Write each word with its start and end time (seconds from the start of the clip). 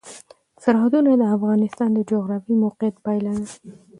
سرحدونه 0.63 1.11
د 1.17 1.23
افغانستان 1.35 1.89
د 1.93 1.99
جغرافیایي 2.09 2.61
موقیعت 2.63 2.95
پایله 3.05 3.31
ده. 3.39 3.45